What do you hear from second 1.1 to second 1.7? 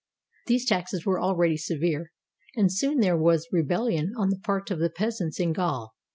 already